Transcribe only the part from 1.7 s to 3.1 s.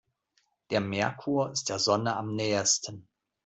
Sonne am nähesten.